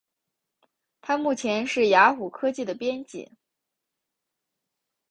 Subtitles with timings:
[0.99, 3.33] 他目前是雅虎科技的编辑。